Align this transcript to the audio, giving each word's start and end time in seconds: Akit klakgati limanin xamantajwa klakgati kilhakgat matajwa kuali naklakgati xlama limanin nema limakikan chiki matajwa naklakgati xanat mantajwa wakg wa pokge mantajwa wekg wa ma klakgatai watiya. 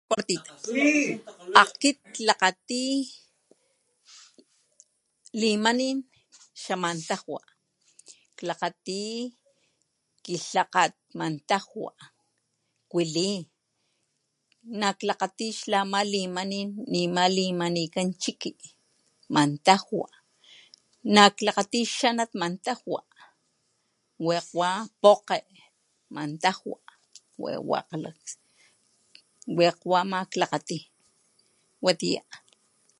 Akit 1.61 1.97
klakgati 2.15 2.83
limanin 5.41 5.97
xamantajwa 6.63 7.39
klakgati 8.37 9.01
kilhakgat 10.23 10.93
matajwa 11.19 11.91
kuali 12.91 13.29
naklakgati 14.79 15.47
xlama 15.59 15.99
limanin 16.13 16.69
nema 16.93 17.23
limakikan 17.35 18.09
chiki 18.21 18.51
matajwa 19.35 20.07
naklakgati 21.15 21.79
xanat 21.97 22.31
mantajwa 22.39 22.99
wakg 24.27 24.49
wa 24.59 24.71
pokge 25.01 25.37
mantajwa 26.15 26.77
wekg 29.57 29.79
wa 29.91 30.01
ma 30.11 30.19
klakgatai 30.31 30.81
watiya. 31.85 32.21